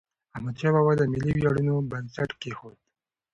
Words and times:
احمدشاه 0.35 0.73
بابا 0.75 0.93
د 0.97 1.01
ملي 1.13 1.31
ویاړونو 1.35 1.75
بنسټ 1.91 2.29
کېښود. 2.41 2.77